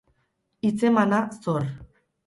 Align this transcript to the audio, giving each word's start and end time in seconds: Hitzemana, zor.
Hitzemana, 0.67 1.21
zor. 1.39 1.71